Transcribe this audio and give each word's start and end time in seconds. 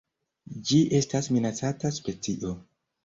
Ĝi 0.69 0.79
estas 0.99 1.29
minacata 1.37 1.93
specio. 1.99 2.55